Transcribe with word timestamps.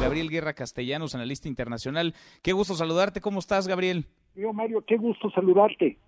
Gabriel 0.00 0.30
Guerra 0.30 0.52
Castellanos, 0.52 1.14
analista 1.14 1.48
internacional. 1.48 2.14
Qué 2.42 2.52
gusto 2.52 2.74
saludarte. 2.74 3.20
¿Cómo 3.20 3.38
estás, 3.38 3.68
Gabriel? 3.68 4.06
Yo, 4.34 4.52
Mario, 4.52 4.84
qué 4.86 4.96
gusto 4.96 5.30
saludarte. 5.30 5.98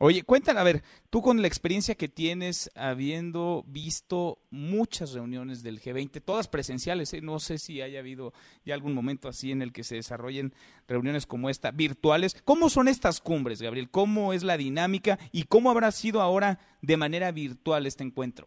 Oye, 0.00 0.22
cuéntame, 0.22 0.60
a 0.60 0.64
ver, 0.64 0.82
tú 1.10 1.22
con 1.22 1.42
la 1.42 1.48
experiencia 1.48 1.96
que 1.96 2.08
tienes, 2.08 2.70
habiendo 2.76 3.64
visto 3.66 4.38
muchas 4.50 5.12
reuniones 5.12 5.64
del 5.64 5.80
G20, 5.80 6.22
todas 6.24 6.46
presenciales, 6.46 7.12
¿eh? 7.14 7.20
no 7.20 7.40
sé 7.40 7.58
si 7.58 7.82
haya 7.82 7.98
habido 7.98 8.32
ya 8.64 8.74
algún 8.74 8.94
momento 8.94 9.28
así 9.28 9.50
en 9.50 9.60
el 9.60 9.72
que 9.72 9.82
se 9.82 9.96
desarrollen 9.96 10.52
reuniones 10.86 11.26
como 11.26 11.50
esta, 11.50 11.72
virtuales. 11.72 12.40
¿Cómo 12.44 12.70
son 12.70 12.86
estas 12.86 13.20
cumbres, 13.20 13.60
Gabriel? 13.60 13.90
¿Cómo 13.90 14.32
es 14.32 14.44
la 14.44 14.56
dinámica 14.56 15.18
y 15.32 15.44
cómo 15.44 15.68
habrá 15.68 15.90
sido 15.90 16.20
ahora 16.22 16.60
de 16.80 16.96
manera 16.96 17.32
virtual 17.32 17.84
este 17.84 18.04
encuentro? 18.04 18.46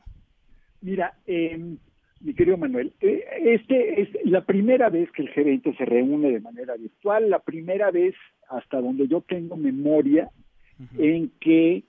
Mira, 0.80 1.20
eh, 1.28 1.78
mi 2.23 2.33
querido 2.33 2.57
Manuel, 2.57 2.93
eh, 3.02 3.23
este 3.43 4.02
es 4.02 4.09
la 4.25 4.45
primera 4.45 4.89
vez 4.89 5.12
que 5.12 5.23
el 5.23 5.34
G20 5.34 5.77
se 5.77 5.85
reúne 5.85 6.31
de 6.31 6.39
manera 6.39 6.75
virtual, 6.75 7.29
la 7.29 7.39
primera 7.39 7.91
vez 7.91 8.16
hasta 8.49 8.81
donde 8.81 9.07
yo 9.07 9.21
tengo 9.21 9.57
memoria 9.57 10.29
en 10.98 11.31
que 11.39 11.84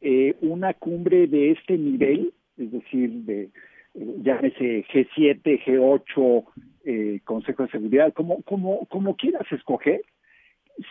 eh, 0.00 0.36
una 0.40 0.74
cumbre 0.74 1.26
de 1.26 1.52
este 1.52 1.76
nivel, 1.76 2.32
es 2.56 2.70
decir, 2.70 3.10
de 3.24 3.50
eh, 3.94 4.14
llámese 4.22 4.84
G7, 4.86 5.64
G8, 5.64 6.44
eh, 6.84 7.20
Consejo 7.24 7.64
de 7.64 7.70
Seguridad, 7.70 8.12
como, 8.12 8.42
como, 8.42 8.86
como 8.86 9.16
quieras 9.16 9.50
escoger, 9.50 10.02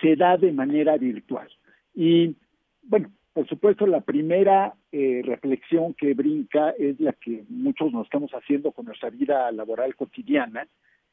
se 0.02 0.16
da 0.16 0.38
de 0.38 0.52
manera 0.52 0.98
virtual. 0.98 1.48
Y 1.96 2.36
bueno, 2.84 3.10
por 3.38 3.48
supuesto, 3.48 3.86
la 3.86 4.02
primera 4.02 4.74
eh, 4.92 5.22
reflexión 5.24 5.94
que 5.94 6.16
brinca 6.16 6.72
es 6.72 7.00
la 7.00 7.14
que 7.14 7.44
muchos 7.50 7.94
nos 7.94 8.06
estamos 8.06 8.32
haciendo 8.32 8.72
con 8.72 8.88
nuestra 8.88 9.12
vida 9.12 9.52
laboral 9.52 9.96
cotidiana, 9.96 10.68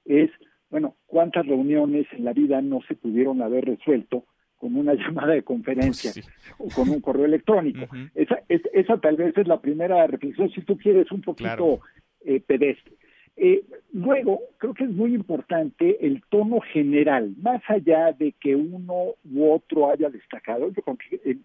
es, 0.06 0.30
bueno, 0.70 0.97
¿cuántas 1.05 1.47
reuniones 1.47 2.06
en 2.12 2.25
la 2.25 2.33
vida 2.33 2.62
no 2.62 2.81
se 2.89 2.94
pudieron 2.94 3.42
haber 3.42 3.66
resuelto 3.66 4.25
con 4.56 4.75
una 4.75 4.94
llamada 4.94 5.34
de 5.34 5.42
conferencia 5.42 6.12
o 6.56 6.69
con 6.75 6.89
un 6.89 7.03
correo 7.03 7.27
electrónico? 7.27 7.94
esa, 8.14 8.41
esa 8.48 8.97
tal 8.97 9.16
vez 9.16 9.36
es 9.36 9.47
la 9.47 9.61
primera 9.61 10.06
reflexión, 10.06 10.48
si 10.48 10.62
tú 10.62 10.78
quieres, 10.78 11.12
un 11.12 11.20
poquito 11.20 11.81
eh, 12.25 12.41
pedestre. 12.41 12.94
Eh, 13.36 13.64
luego, 13.92 14.41
creo 14.56 14.72
que 14.72 14.84
es 14.84 14.91
muy 14.91 15.14
importante 15.14 16.06
el 16.06 16.22
tono 16.31 16.61
general, 16.61 17.34
más 17.42 17.61
allá 17.69 18.12
de 18.12 18.33
que 18.33 18.56
uno 18.56 19.14
u 19.25 19.53
otro 19.53 19.91
haya 19.91 20.09
destacado. 20.09 20.72
Yo 20.72 20.81
creo 20.81 20.97
que 20.97 21.20
en 21.31 21.44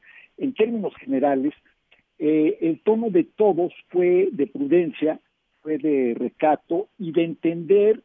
términos 0.53 0.93
generales, 0.95 1.53
eh, 2.17 2.57
el 2.61 2.81
tono 2.81 3.09
de 3.09 3.23
todos 3.23 3.73
fue 3.89 4.29
de 4.31 4.47
prudencia, 4.47 5.19
fue 5.61 5.77
de 5.77 6.15
recato 6.17 6.89
y 6.97 7.11
de 7.11 7.23
entender, 7.23 8.03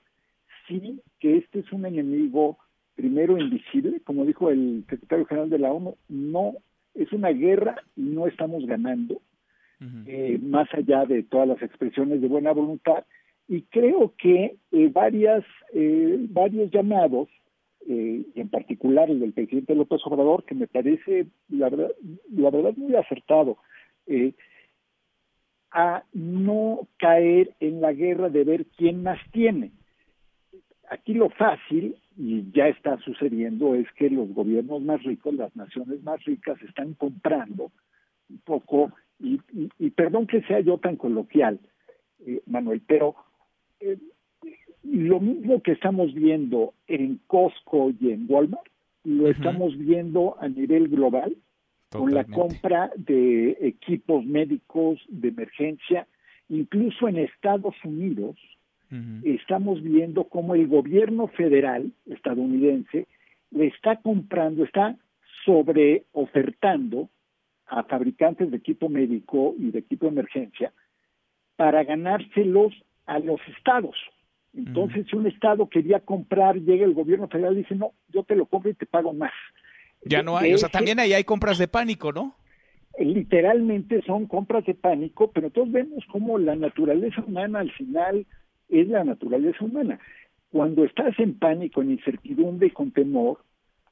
sí, 0.68 1.00
que 1.20 1.38
este 1.38 1.60
es 1.60 1.72
un 1.72 1.86
enemigo 1.86 2.58
primero 2.94 3.38
invisible, 3.38 4.00
como 4.04 4.24
dijo 4.24 4.50
el 4.50 4.84
secretario 4.88 5.26
general 5.26 5.50
de 5.50 5.58
la 5.58 5.72
ONU, 5.72 5.96
no 6.08 6.54
es 6.94 7.12
una 7.12 7.30
guerra 7.30 7.76
y 7.96 8.02
no 8.02 8.26
estamos 8.26 8.64
ganando, 8.66 9.20
eh, 10.06 10.38
más 10.40 10.68
allá 10.72 11.04
de 11.04 11.24
todas 11.24 11.46
las 11.46 11.60
expresiones 11.62 12.20
de 12.20 12.28
buena 12.28 12.52
voluntad. 12.52 13.04
Y 13.48 13.62
creo 13.62 14.14
que 14.16 14.56
eh, 14.72 14.88
varias, 14.92 15.44
varios 16.30 16.70
llamados 16.70 17.28
eh, 17.88 18.24
en 18.34 18.48
particular 18.48 19.10
el 19.10 19.20
del 19.20 19.32
presidente 19.32 19.74
López 19.74 20.00
Obrador, 20.04 20.44
que 20.44 20.54
me 20.54 20.66
parece, 20.66 21.26
la 21.48 21.68
verdad, 21.68 21.90
la 22.32 22.50
verdad 22.50 22.74
muy 22.76 22.94
acertado, 22.96 23.58
eh, 24.06 24.32
a 25.70 26.04
no 26.12 26.88
caer 26.98 27.54
en 27.60 27.80
la 27.80 27.92
guerra 27.92 28.28
de 28.28 28.44
ver 28.44 28.66
quién 28.76 29.02
más 29.02 29.18
tiene. 29.32 29.72
Aquí 30.88 31.14
lo 31.14 31.30
fácil, 31.30 31.96
y 32.16 32.50
ya 32.52 32.68
está 32.68 32.98
sucediendo, 32.98 33.74
es 33.74 33.90
que 33.92 34.08
los 34.08 34.32
gobiernos 34.32 34.82
más 34.82 35.02
ricos, 35.02 35.34
las 35.34 35.54
naciones 35.56 36.02
más 36.02 36.24
ricas, 36.24 36.60
están 36.62 36.94
comprando 36.94 37.72
un 38.30 38.38
poco, 38.38 38.92
y, 39.18 39.40
y, 39.78 39.90
perdón 39.90 40.26
que 40.26 40.42
sea 40.42 40.60
yo 40.60 40.78
tan 40.78 40.96
coloquial, 40.96 41.58
eh, 42.26 42.40
Manuel, 42.46 42.82
pero 42.86 43.16
eh, 43.80 43.98
lo 44.84 45.20
mismo 45.20 45.62
que 45.62 45.72
estamos 45.72 46.12
viendo 46.14 46.74
en 46.86 47.20
Costco 47.26 47.90
y 48.00 48.10
en 48.10 48.26
Walmart, 48.28 48.66
lo 49.04 49.28
estamos 49.28 49.76
viendo 49.76 50.36
a 50.40 50.48
nivel 50.48 50.88
global 50.88 51.36
con 51.90 52.12
la 52.12 52.24
compra 52.24 52.90
de 52.96 53.56
equipos 53.60 54.24
médicos 54.24 54.98
de 55.08 55.28
emergencia, 55.28 56.06
incluso 56.48 57.08
en 57.08 57.18
Estados 57.18 57.74
Unidos, 57.84 58.36
estamos 59.24 59.82
viendo 59.82 60.24
cómo 60.24 60.54
el 60.54 60.68
gobierno 60.68 61.26
federal 61.26 61.90
estadounidense 62.06 63.08
le 63.50 63.66
está 63.66 63.96
comprando, 63.96 64.62
está 64.62 64.96
sobre 65.44 66.04
ofertando 66.12 67.08
a 67.66 67.82
fabricantes 67.84 68.52
de 68.52 68.56
equipo 68.56 68.88
médico 68.88 69.54
y 69.58 69.72
de 69.72 69.80
equipo 69.80 70.06
de 70.06 70.12
emergencia 70.12 70.72
para 71.56 71.82
ganárselos 71.82 72.72
a 73.06 73.18
los 73.18 73.40
estados. 73.56 73.96
Entonces, 74.56 75.06
si 75.10 75.16
un 75.16 75.26
Estado 75.26 75.68
quería 75.68 76.00
comprar, 76.00 76.56
llega 76.56 76.84
el 76.84 76.94
gobierno 76.94 77.28
federal 77.28 77.54
y 77.54 77.58
dice, 77.62 77.74
no, 77.74 77.92
yo 78.12 78.22
te 78.22 78.36
lo 78.36 78.46
compro 78.46 78.70
y 78.70 78.74
te 78.74 78.86
pago 78.86 79.12
más. 79.12 79.32
Ya 80.04 80.22
no 80.22 80.36
hay, 80.36 80.54
o 80.54 80.58
sea, 80.58 80.68
también 80.68 81.00
ahí 81.00 81.12
hay 81.12 81.24
compras 81.24 81.58
de 81.58 81.66
pánico, 81.66 82.12
¿no? 82.12 82.36
Literalmente 82.98 84.02
son 84.02 84.26
compras 84.26 84.64
de 84.66 84.74
pánico, 84.74 85.32
pero 85.32 85.50
todos 85.50 85.72
vemos 85.72 86.04
cómo 86.12 86.38
la 86.38 86.54
naturaleza 86.54 87.24
humana 87.26 87.60
al 87.60 87.72
final 87.72 88.26
es 88.68 88.88
la 88.88 89.02
naturaleza 89.02 89.64
humana. 89.64 89.98
Cuando 90.50 90.84
estás 90.84 91.18
en 91.18 91.36
pánico, 91.36 91.82
en 91.82 91.92
incertidumbre 91.92 92.68
y 92.68 92.70
con 92.70 92.92
temor, 92.92 93.38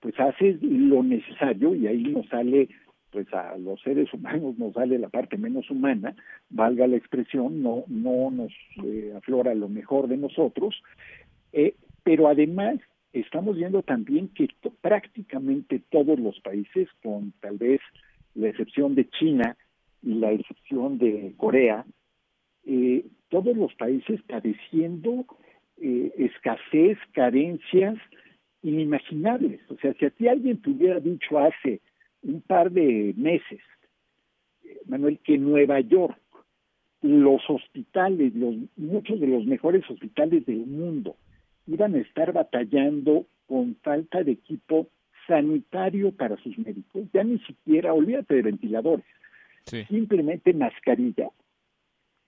pues 0.00 0.18
haces 0.20 0.62
lo 0.62 1.02
necesario 1.02 1.74
y 1.74 1.88
ahí 1.88 2.02
nos 2.04 2.28
sale 2.28 2.68
pues 3.12 3.32
a 3.32 3.56
los 3.58 3.80
seres 3.82 4.12
humanos 4.14 4.58
nos 4.58 4.72
sale 4.72 4.98
la 4.98 5.08
parte 5.08 5.36
menos 5.36 5.70
humana, 5.70 6.16
valga 6.50 6.86
la 6.86 6.96
expresión, 6.96 7.62
no, 7.62 7.84
no 7.86 8.30
nos 8.30 8.52
eh, 8.82 9.12
aflora 9.16 9.54
lo 9.54 9.68
mejor 9.68 10.08
de 10.08 10.16
nosotros, 10.16 10.82
eh, 11.52 11.74
pero 12.02 12.26
además 12.26 12.80
estamos 13.12 13.56
viendo 13.56 13.82
también 13.82 14.28
que 14.28 14.48
prácticamente 14.80 15.82
todos 15.90 16.18
los 16.18 16.40
países, 16.40 16.88
con 17.02 17.32
tal 17.40 17.58
vez 17.58 17.80
la 18.34 18.48
excepción 18.48 18.94
de 18.94 19.08
China 19.10 19.56
y 20.02 20.14
la 20.14 20.32
excepción 20.32 20.98
de 20.98 21.34
Corea, 21.36 21.84
eh, 22.64 23.04
todos 23.28 23.56
los 23.56 23.74
países 23.74 24.20
padeciendo 24.22 25.26
escasez, 25.78 26.96
carencias 27.12 27.96
inimaginables. 28.62 29.60
O 29.68 29.76
sea, 29.78 29.92
si 29.94 30.04
a 30.04 30.10
ti 30.10 30.28
alguien 30.28 30.62
te 30.62 30.70
hubiera 30.70 31.00
dicho 31.00 31.40
hace 31.40 31.80
un 32.22 32.40
par 32.40 32.70
de 32.70 33.14
meses, 33.16 33.60
Manuel, 34.86 35.18
que 35.24 35.38
Nueva 35.38 35.80
York, 35.80 36.18
los 37.02 37.42
hospitales, 37.48 38.34
los, 38.34 38.54
muchos 38.76 39.20
de 39.20 39.26
los 39.26 39.44
mejores 39.44 39.88
hospitales 39.90 40.46
del 40.46 40.66
mundo, 40.66 41.16
iban 41.66 41.94
a 41.94 41.98
estar 41.98 42.32
batallando 42.32 43.26
con 43.46 43.76
falta 43.82 44.22
de 44.22 44.32
equipo 44.32 44.88
sanitario 45.26 46.12
para 46.12 46.36
sus 46.38 46.56
médicos, 46.58 47.04
ya 47.12 47.24
ni 47.24 47.38
siquiera, 47.40 47.92
olvídate 47.92 48.34
de 48.34 48.42
ventiladores, 48.42 49.06
simplemente 49.88 50.52
mascarilla. 50.52 51.30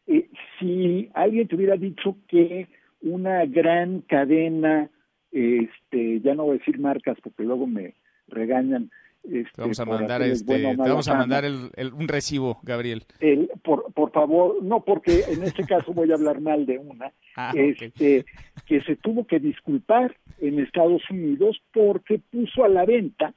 Eh, 0.07 0.29
si 0.59 1.09
alguien 1.15 1.49
te 1.49 1.57
hubiera 1.57 1.77
dicho 1.77 2.17
que 2.29 2.69
una 3.01 3.45
gran 3.47 4.01
cadena, 4.03 4.91
este, 5.33 6.21
ya 6.21 6.35
no 6.35 6.45
voy 6.45 6.57
a 6.57 6.59
decir 6.59 6.79
marcas 6.79 7.19
porque 7.23 7.43
luego 7.43 7.67
me 7.67 7.95
regañan, 8.29 8.91
este, 9.25 9.61
vamos 9.61 9.81
a 9.81 9.85
mandar 9.85 10.23
este, 10.23 10.77
vamos 10.77 11.09
a 11.09 11.15
mandar 11.15 11.45
el, 11.45 11.71
un 11.93 12.09
recibo, 12.09 12.59
Gabriel. 12.63 13.05
El, 13.21 13.51
por, 13.63 13.93
por 13.93 14.11
favor, 14.13 14.63
no, 14.63 14.85
porque 14.85 15.23
en 15.29 15.43
este 15.43 15.65
caso 15.65 15.93
voy 15.93 16.11
a 16.11 16.15
hablar 16.15 16.41
mal 16.41 16.67
de 16.67 16.79
una, 16.79 17.13
ah, 17.37 17.53
este, 17.55 18.27
que 18.67 18.81
se 18.83 18.97
tuvo 18.97 19.27
que 19.27 19.39
disculpar 19.39 20.17
en 20.41 20.59
Estados 20.59 21.03
Unidos 21.11 21.61
porque 21.73 22.21
puso 22.31 22.65
a 22.65 22.69
la 22.69 22.85
venta 22.85 23.33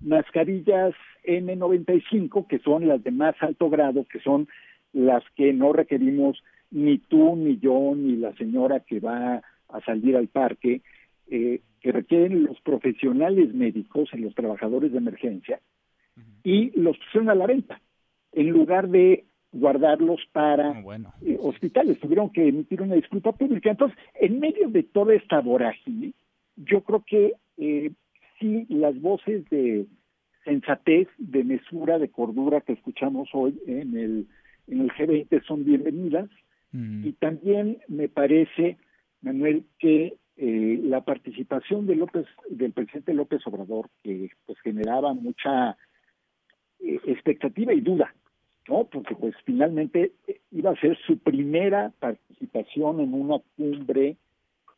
mascarillas 0.00 0.94
N95, 1.24 2.46
que 2.46 2.58
son 2.58 2.88
las 2.88 3.02
de 3.02 3.10
más 3.10 3.34
alto 3.40 3.70
grado, 3.70 4.04
que 4.10 4.20
son 4.20 4.48
las 4.92 5.22
que 5.36 5.52
no 5.52 5.72
requerimos 5.72 6.42
ni 6.70 6.98
tú, 6.98 7.36
ni 7.36 7.58
yo, 7.58 7.94
ni 7.96 8.16
la 8.16 8.34
señora 8.36 8.80
que 8.80 9.00
va 9.00 9.42
a 9.68 9.80
salir 9.84 10.16
al 10.16 10.28
parque, 10.28 10.82
eh, 11.30 11.60
que 11.80 11.92
requieren 11.92 12.44
los 12.44 12.60
profesionales 12.60 13.54
médicos 13.54 14.10
y 14.12 14.18
los 14.18 14.34
trabajadores 14.34 14.92
de 14.92 14.98
emergencia 14.98 15.60
y 16.42 16.78
los 16.78 16.96
pusieron 16.98 17.30
a 17.30 17.34
la 17.34 17.46
venta 17.46 17.80
en 18.32 18.50
lugar 18.50 18.88
de 18.88 19.24
guardarlos 19.52 20.20
para 20.32 20.70
ah, 20.70 21.14
eh, 21.22 21.36
hospitales. 21.40 21.98
Tuvieron 21.98 22.30
que 22.30 22.46
emitir 22.46 22.82
una 22.82 22.94
disculpa 22.94 23.32
pública. 23.32 23.70
Entonces, 23.70 23.98
en 24.14 24.38
medio 24.38 24.68
de 24.68 24.84
toda 24.84 25.14
esta 25.14 25.40
vorágine, 25.40 26.12
yo 26.56 26.82
creo 26.82 27.02
que 27.04 27.34
eh, 27.56 27.90
sí 28.38 28.66
las 28.68 29.00
voces 29.00 29.48
de 29.50 29.86
sensatez, 30.44 31.08
de 31.18 31.44
mesura, 31.44 31.98
de 31.98 32.10
cordura 32.10 32.60
que 32.60 32.74
escuchamos 32.74 33.28
hoy 33.32 33.58
en 33.66 33.96
el, 33.96 34.26
en 34.68 34.80
el 34.82 34.90
G20 34.90 35.44
son 35.44 35.64
bienvenidas 35.64 36.28
y 36.72 37.12
también 37.14 37.78
me 37.88 38.08
parece 38.08 38.76
Manuel, 39.22 39.64
que 39.78 40.14
eh, 40.42 40.80
la 40.84 41.02
participación 41.02 41.86
de 41.86 41.96
López, 41.96 42.24
del 42.48 42.72
presidente 42.72 43.12
López 43.12 43.46
Obrador, 43.46 43.90
que 44.02 44.30
pues 44.46 44.58
generaba 44.60 45.12
mucha 45.12 45.76
eh, 46.78 46.98
expectativa 47.04 47.74
y 47.74 47.82
duda, 47.82 48.14
¿no? 48.66 48.84
Porque 48.84 49.14
pues 49.16 49.34
finalmente 49.44 50.12
eh, 50.26 50.40
iba 50.52 50.70
a 50.70 50.80
ser 50.80 50.96
su 51.06 51.18
primera 51.18 51.92
participación 51.98 53.00
en 53.00 53.12
una 53.12 53.36
cumbre 53.54 54.16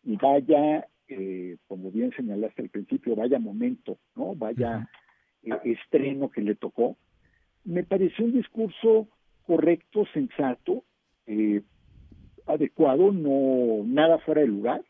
y 0.03 0.17
vaya, 0.17 0.89
como 1.69 1.93
bien 1.93 2.11
señalaste 2.17 2.63
al 2.63 2.69
principio, 2.69 3.15
vaya 3.15 3.39
momento, 3.39 3.99
¿no? 4.17 4.35
Vaya 4.35 4.89
estreno 5.63 6.29
que 6.29 6.41
le 6.41 6.57
tocó. 6.57 6.97
Me 7.65 7.85
pareció 7.85 8.25
un 8.25 8.33
discurso 8.33 9.07
correcto, 9.47 10.07
sensato, 10.13 10.83
adecuado, 12.47 13.13
no 13.13 13.85
nada 13.85 14.19
fuera 14.19 14.41
de 14.41 14.49
lugar 14.49 14.83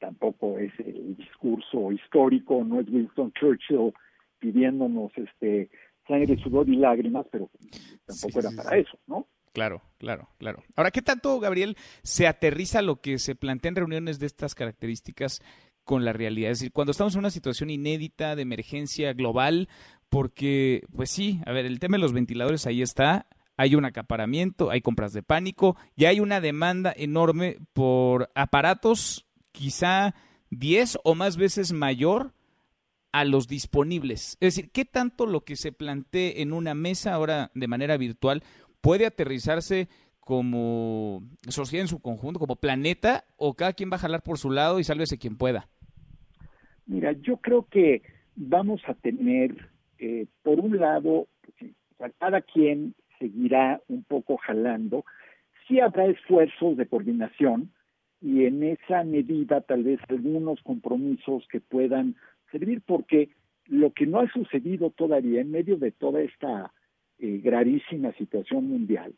tampoco 0.00 0.58
es 0.58 0.72
el 0.80 1.16
discurso 1.16 1.92
histórico, 1.92 2.64
no 2.64 2.80
es 2.80 2.88
Winston 2.88 3.32
Churchill 3.32 3.92
pidiéndonos 4.40 5.12
este 5.16 5.70
sangre, 6.08 6.36
sudor 6.42 6.68
y 6.68 6.76
lágrimas, 6.76 7.26
pero 7.30 7.50
tampoco 8.06 8.40
era 8.40 8.50
para 8.56 8.78
eso, 8.78 8.98
¿no? 9.06 9.28
Claro, 9.52 9.82
claro, 9.98 10.28
claro. 10.38 10.62
Ahora, 10.76 10.90
¿qué 10.90 11.02
tanto, 11.02 11.38
Gabriel, 11.40 11.76
se 12.02 12.26
aterriza 12.26 12.82
lo 12.82 12.96
que 12.96 13.18
se 13.18 13.34
plantea 13.34 13.70
en 13.70 13.76
reuniones 13.76 14.18
de 14.18 14.26
estas 14.26 14.54
características 14.54 15.40
con 15.84 16.04
la 16.04 16.12
realidad? 16.12 16.52
Es 16.52 16.60
decir, 16.60 16.72
cuando 16.72 16.92
estamos 16.92 17.14
en 17.14 17.20
una 17.20 17.30
situación 17.30 17.68
inédita 17.68 18.36
de 18.36 18.42
emergencia 18.42 19.12
global, 19.12 19.68
porque, 20.08 20.82
pues 20.94 21.10
sí, 21.10 21.40
a 21.46 21.52
ver, 21.52 21.66
el 21.66 21.80
tema 21.80 21.96
de 21.96 22.02
los 22.02 22.12
ventiladores 22.12 22.66
ahí 22.66 22.80
está, 22.80 23.26
hay 23.56 23.74
un 23.74 23.84
acaparamiento, 23.84 24.70
hay 24.70 24.80
compras 24.80 25.12
de 25.12 25.22
pánico 25.22 25.76
y 25.96 26.06
hay 26.06 26.20
una 26.20 26.40
demanda 26.40 26.94
enorme 26.96 27.58
por 27.72 28.30
aparatos 28.34 29.26
quizá 29.52 30.14
10 30.50 30.98
o 31.04 31.14
más 31.14 31.36
veces 31.36 31.72
mayor 31.72 32.32
a 33.12 33.24
los 33.24 33.48
disponibles. 33.48 34.36
Es 34.40 34.54
decir, 34.54 34.70
¿qué 34.72 34.84
tanto 34.84 35.26
lo 35.26 35.40
que 35.42 35.56
se 35.56 35.72
plantee 35.72 36.42
en 36.42 36.52
una 36.52 36.74
mesa 36.74 37.14
ahora 37.14 37.50
de 37.54 37.68
manera 37.68 37.96
virtual 37.96 38.42
puede 38.80 39.06
aterrizarse 39.06 39.88
como 40.20 41.22
sociedad 41.48 41.82
en 41.82 41.88
su 41.88 42.00
conjunto, 42.00 42.38
como 42.38 42.56
planeta, 42.56 43.24
o 43.36 43.54
cada 43.54 43.72
quien 43.72 43.90
va 43.90 43.96
a 43.96 44.00
jalar 44.00 44.22
por 44.22 44.38
su 44.38 44.50
lado 44.50 44.78
y 44.78 44.84
sálvese 44.84 45.18
quien 45.18 45.36
pueda? 45.36 45.68
Mira, 46.86 47.12
yo 47.12 47.38
creo 47.38 47.66
que 47.68 48.02
vamos 48.36 48.80
a 48.86 48.94
tener, 48.94 49.70
eh, 49.98 50.26
por 50.42 50.60
un 50.60 50.78
lado, 50.78 51.26
cada 52.18 52.42
quien 52.42 52.94
seguirá 53.18 53.80
un 53.88 54.04
poco 54.04 54.36
jalando, 54.36 55.04
sí 55.66 55.80
habrá 55.80 56.06
esfuerzos 56.06 56.76
de 56.76 56.86
coordinación, 56.86 57.72
y 58.20 58.44
en 58.44 58.62
esa 58.62 59.04
medida 59.04 59.60
tal 59.62 59.84
vez 59.84 60.00
algunos 60.08 60.60
compromisos 60.62 61.46
que 61.48 61.60
puedan 61.60 62.16
servir 62.50 62.82
porque 62.86 63.30
lo 63.66 63.92
que 63.92 64.06
no 64.06 64.20
ha 64.20 64.30
sucedido 64.32 64.90
todavía 64.90 65.40
en 65.40 65.50
medio 65.50 65.76
de 65.76 65.92
toda 65.92 66.20
esta 66.20 66.72
eh, 67.18 67.40
gravísima 67.42 68.12
situación 68.12 68.68
mundial 68.68 69.14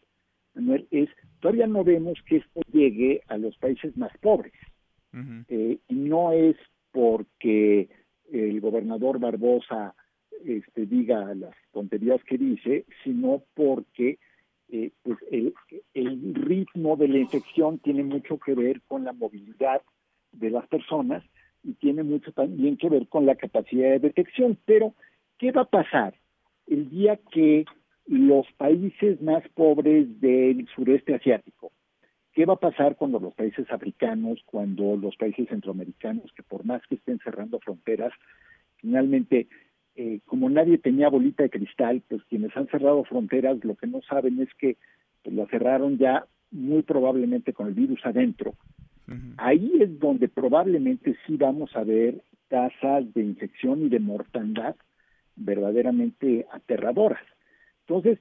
Manuel, 0.54 0.86
es 0.90 1.08
todavía 1.40 1.66
no 1.66 1.84
vemos 1.84 2.18
que 2.26 2.36
esto 2.36 2.60
llegue 2.72 3.22
a 3.28 3.38
los 3.38 3.56
países 3.58 3.96
más 3.96 4.12
pobres. 4.18 4.52
Eh, 5.48 5.78
y 5.88 5.94
no 5.94 6.32
es 6.32 6.56
porque 6.90 7.88
el 8.32 8.60
gobernador 8.60 9.18
Barbosa 9.18 9.94
este, 10.44 10.86
diga 10.86 11.34
las 11.34 11.54
tonterías 11.72 12.22
que 12.24 12.38
dice, 12.38 12.86
sino 13.04 13.42
porque 13.54 14.18
eh, 14.72 14.90
pues 15.02 15.18
el, 15.30 16.34
ritmo 16.34 16.96
de 16.96 17.06
la 17.06 17.18
infección 17.18 17.78
tiene 17.78 18.02
mucho 18.02 18.38
que 18.38 18.54
ver 18.54 18.80
con 18.88 19.04
la 19.04 19.12
movilidad 19.12 19.82
de 20.32 20.50
las 20.50 20.66
personas 20.66 21.22
y 21.62 21.74
tiene 21.74 22.02
mucho 22.02 22.32
también 22.32 22.78
que 22.78 22.88
ver 22.88 23.06
con 23.08 23.26
la 23.26 23.36
capacidad 23.36 23.90
de 23.90 23.98
detección. 23.98 24.58
Pero, 24.64 24.94
¿qué 25.38 25.52
va 25.52 25.62
a 25.62 25.66
pasar 25.66 26.14
el 26.66 26.88
día 26.88 27.20
que 27.30 27.66
los 28.06 28.46
países 28.56 29.20
más 29.20 29.46
pobres 29.50 30.20
del 30.20 30.66
sureste 30.74 31.14
asiático, 31.14 31.70
qué 32.32 32.46
va 32.46 32.54
a 32.54 32.60
pasar 32.60 32.96
cuando 32.96 33.20
los 33.20 33.34
países 33.34 33.70
africanos, 33.70 34.42
cuando 34.46 34.96
los 34.96 35.16
países 35.16 35.48
centroamericanos, 35.48 36.32
que 36.32 36.42
por 36.42 36.64
más 36.64 36.82
que 36.88 36.94
estén 36.94 37.18
cerrando 37.18 37.60
fronteras, 37.60 38.12
finalmente 38.76 39.48
eh, 39.94 40.20
como 40.26 40.48
nadie 40.48 40.78
tenía 40.78 41.08
bolita 41.08 41.42
de 41.42 41.50
cristal, 41.50 42.02
pues 42.08 42.22
quienes 42.24 42.56
han 42.56 42.66
cerrado 42.68 43.04
fronteras 43.04 43.62
lo 43.64 43.74
que 43.74 43.86
no 43.86 44.00
saben 44.02 44.40
es 44.40 44.48
que 44.54 44.76
pues, 45.22 45.34
lo 45.36 45.46
cerraron 45.46 45.98
ya 45.98 46.26
muy 46.50 46.82
probablemente 46.82 47.52
con 47.52 47.66
el 47.66 47.74
virus 47.74 48.00
adentro. 48.04 48.54
Ahí 49.36 49.72
es 49.80 49.98
donde 49.98 50.28
probablemente 50.28 51.16
sí 51.26 51.36
vamos 51.36 51.76
a 51.76 51.84
ver 51.84 52.22
tasas 52.48 53.12
de 53.12 53.22
infección 53.22 53.82
y 53.82 53.88
de 53.90 53.98
mortandad 53.98 54.74
verdaderamente 55.36 56.46
aterradoras. 56.50 57.22
Entonces, 57.80 58.18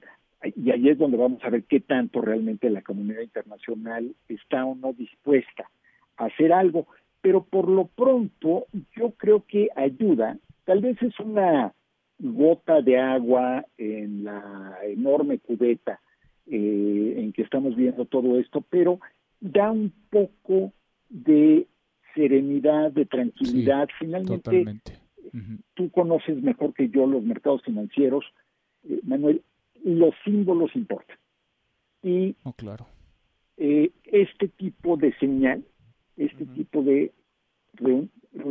y 0.56 0.70
ahí 0.70 0.88
es 0.88 0.98
donde 0.98 1.16
vamos 1.16 1.42
a 1.44 1.50
ver 1.50 1.64
qué 1.64 1.80
tanto 1.80 2.20
realmente 2.20 2.68
la 2.68 2.82
comunidad 2.82 3.22
internacional 3.22 4.14
está 4.28 4.66
o 4.66 4.74
no 4.74 4.92
dispuesta 4.92 5.70
a 6.18 6.26
hacer 6.26 6.52
algo. 6.52 6.86
Pero 7.20 7.44
por 7.44 7.68
lo 7.68 7.86
pronto, 7.86 8.66
yo 8.96 9.12
creo 9.12 9.44
que 9.46 9.68
ayuda 9.76 10.36
Tal 10.64 10.80
vez 10.80 11.00
es 11.02 11.18
una 11.20 11.72
gota 12.18 12.80
de 12.82 12.98
agua 12.98 13.64
en 13.76 14.24
la 14.24 14.78
enorme 14.84 15.38
cubeta 15.38 16.00
eh, 16.46 17.14
en 17.18 17.32
que 17.32 17.42
estamos 17.42 17.74
viendo 17.76 18.04
todo 18.04 18.38
esto, 18.38 18.64
pero 18.68 19.00
da 19.40 19.70
un 19.70 19.92
poco 20.10 20.72
de 21.08 21.66
serenidad, 22.14 22.92
de 22.92 23.06
tranquilidad. 23.06 23.88
Finalmente, 23.98 24.64
tú 25.74 25.90
conoces 25.90 26.40
mejor 26.42 26.74
que 26.74 26.88
yo 26.88 27.06
los 27.06 27.22
mercados 27.22 27.62
financieros, 27.62 28.24
eh, 28.88 29.00
Manuel, 29.02 29.42
los 29.84 30.14
símbolos 30.24 30.74
importan. 30.76 31.16
Y 32.02 32.36
oh, 32.44 32.52
claro. 32.52 32.86
Eh, 33.56 33.90
este 34.04 34.48
tipo 34.48 34.96
de 34.96 35.12
señal, 35.18 35.64
este 36.16 36.46
tipo 36.46 36.82
de 36.82 37.12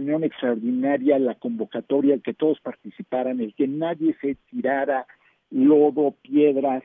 reunión 0.02 0.24
extraordinaria, 0.24 1.20
la 1.20 1.36
convocatoria, 1.36 2.16
el 2.16 2.22
que 2.22 2.34
todos 2.34 2.60
participaran, 2.62 3.40
el 3.40 3.54
que 3.54 3.68
nadie 3.68 4.16
se 4.22 4.36
tirara 4.50 5.06
lodo, 5.52 6.16
piedras, 6.22 6.84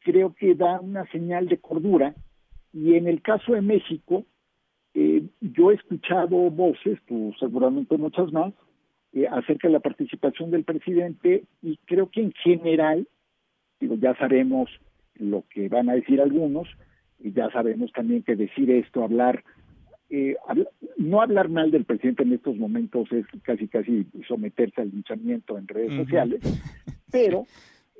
creo 0.00 0.34
que 0.34 0.54
da 0.54 0.80
una 0.80 1.06
señal 1.10 1.48
de 1.48 1.58
cordura. 1.58 2.14
Y 2.72 2.94
en 2.94 3.06
el 3.08 3.22
caso 3.22 3.54
de 3.54 3.62
México, 3.62 4.24
eh, 4.94 5.22
yo 5.40 5.70
he 5.70 5.74
escuchado 5.74 6.50
voces, 6.50 6.98
tú 7.06 7.32
seguramente 7.38 7.96
muchas 7.96 8.32
más, 8.32 8.52
eh, 9.12 9.26
acerca 9.26 9.68
de 9.68 9.72
la 9.72 9.80
participación 9.80 10.50
del 10.50 10.64
presidente 10.64 11.44
y 11.62 11.78
creo 11.86 12.10
que 12.10 12.20
en 12.20 12.32
general, 12.32 13.08
digo, 13.80 13.94
ya 13.94 14.14
sabemos 14.16 14.68
lo 15.14 15.44
que 15.48 15.68
van 15.68 15.88
a 15.88 15.94
decir 15.94 16.20
algunos, 16.20 16.68
y 17.18 17.32
ya 17.32 17.50
sabemos 17.50 17.90
también 17.92 18.22
que 18.22 18.36
decir 18.36 18.70
esto, 18.70 19.02
hablar 19.02 19.42
eh, 20.10 20.36
no 20.96 21.20
hablar 21.20 21.48
mal 21.48 21.70
del 21.70 21.84
presidente 21.84 22.22
en 22.22 22.32
estos 22.32 22.56
momentos 22.56 23.10
es 23.12 23.26
casi 23.42 23.68
casi 23.68 24.06
someterse 24.26 24.80
al 24.80 24.90
linchamiento 24.90 25.58
en 25.58 25.68
redes 25.68 25.94
sociales, 25.94 26.40
pero 27.12 27.46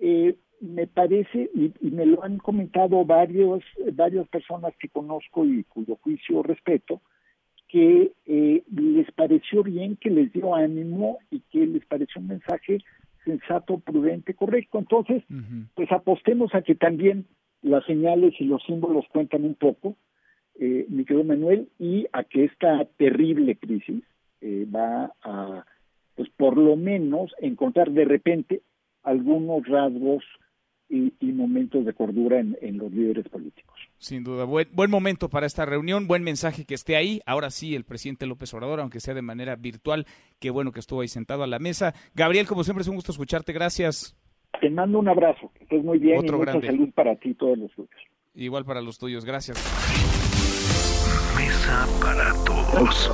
eh, 0.01 0.37
me 0.61 0.87
parece, 0.87 1.51
y, 1.55 1.73
me 1.81 2.07
lo 2.07 2.25
han 2.25 2.39
comentado 2.39 3.05
varios, 3.05 3.63
varias 3.93 4.27
personas 4.29 4.75
que 4.79 4.89
conozco 4.89 5.45
y 5.45 5.65
cuyo 5.65 5.97
juicio 5.97 6.43
respeto, 6.43 7.01
que 7.69 8.13
eh, 8.27 8.63
les 8.75 9.11
pareció 9.13 9.63
bien, 9.63 9.97
que 9.97 10.11
les 10.11 10.33
dio 10.33 10.55
ánimo 10.55 11.19
y 11.31 11.41
que 11.51 11.67
les 11.67 11.85
pareció 11.85 12.21
un 12.21 12.29
mensaje 12.29 12.79
sensato, 13.25 13.79
prudente, 13.79 14.33
correcto. 14.33 14.79
Entonces, 14.79 15.23
pues 15.75 15.93
apostemos 15.93 16.55
a 16.55 16.63
que 16.63 16.75
también 16.75 17.27
las 17.61 17.85
señales 17.85 18.33
y 18.39 18.45
los 18.45 18.63
símbolos 18.65 19.05
cuentan 19.13 19.45
un 19.45 19.55
poco, 19.55 19.97
eh, 20.59 20.87
mi 20.89 21.05
querido 21.05 21.25
Manuel, 21.25 21.69
y 21.79 22.07
a 22.13 22.25
que 22.25 22.45
esta 22.45 22.85
terrible 22.97 23.57
crisis 23.57 24.03
eh, 24.41 24.67
va 24.75 25.13
a, 25.23 25.65
pues 26.17 26.29
por 26.37 26.57
lo 26.57 26.77
menos, 26.77 27.33
encontrar 27.41 27.93
de 27.93 28.05
repente 28.05 28.63
algunos 29.05 29.67
rasgos 29.67 30.25
y, 30.91 31.13
momentos 31.21 31.85
de 31.85 31.93
cordura 31.93 32.41
en, 32.41 32.79
los 32.79 32.91
líderes 32.91 33.29
políticos. 33.29 33.79
Sin 33.99 34.25
duda, 34.25 34.45
buen, 34.45 34.67
buen 34.73 34.91
momento 34.91 35.29
para 35.29 35.47
esta 35.47 35.65
reunión, 35.65 36.09
buen 36.09 36.25
mensaje 36.25 36.65
que 36.65 36.75
esté 36.75 36.97
ahí. 36.97 37.21
Ahora 37.27 37.51
sí, 37.51 37.77
el 37.77 37.85
presidente 37.85 38.27
López 38.27 38.53
Obrador, 38.55 38.81
aunque 38.81 38.99
sea 38.99 39.15
de 39.15 39.23
manera 39.23 39.55
virtual, 39.55 40.07
qué 40.41 40.51
bueno 40.51 40.73
que 40.73 40.81
estuvo 40.81 41.03
ahí 41.03 41.09
sentado 41.09 41.45
a 41.45 41.47
la 41.47 41.59
mesa. 41.59 41.95
Gabriel, 42.15 42.47
como 42.47 42.65
siempre, 42.65 42.83
es 42.83 42.89
un 42.89 42.97
gusto 42.97 43.13
escucharte, 43.13 43.53
gracias. 43.53 44.17
Te 44.61 44.71
mando 44.71 44.99
un 44.99 45.09
abrazo, 45.09 45.53
que 45.55 45.65
estés 45.65 45.85
muy 45.85 45.99
bien 45.99 46.27
y 46.27 46.33
mucha 46.33 46.61
salud 46.61 46.89
para 46.95 47.15
ti 47.17 47.31
y 47.31 47.35
todos 47.35 47.57
los 47.59 47.71
tuyos. 47.73 48.01
Igual 48.35 48.65
para 48.65 48.81
los 48.81 48.99
tuyos, 48.99 49.25
gracias 49.25 50.28
para 52.01 52.33
todos. 52.45 53.11